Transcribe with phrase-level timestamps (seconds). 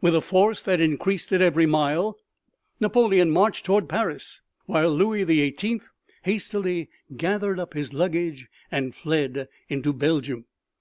[0.00, 2.16] With a force that increased at every mile
[2.78, 5.88] Napoleon marched toward Paris, while Louis the Eighteenth
[6.22, 10.44] hastily gathered up his luggage and fled into Belgium.